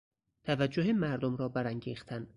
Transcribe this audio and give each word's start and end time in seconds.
توجه 0.43 0.93
مردم 0.93 1.35
را 1.35 1.49
برانگیختن 1.49 2.27